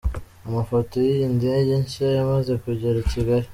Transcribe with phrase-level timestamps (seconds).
[0.47, 3.47] Amafoto y'iyi ndege nshya yamaze kugera i Kigali.